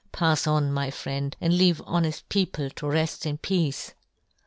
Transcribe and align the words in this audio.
Pafs" 0.11 0.47
on, 0.51 0.71
my 0.73 0.89
friend, 0.89 1.35
and 1.39 1.55
leave 1.55 1.77
honeft" 1.85 2.23
people 2.29 2.71
to 2.71 2.87
reft 2.87 3.23
in 3.27 3.37
peace." 3.37 3.93